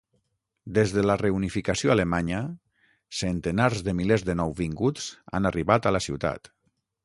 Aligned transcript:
Des 0.77 0.93
de 0.95 1.03
la 1.07 1.15
reunificació 1.21 1.93
alemanya, 1.95 2.39
centenars 3.19 3.85
de 3.91 3.95
milers 4.03 4.27
de 4.31 4.39
nouvinguts 4.43 5.09
han 5.39 5.51
arribat 5.55 5.91
a 5.91 5.97
la 5.99 6.05
ciutat. 6.11 6.55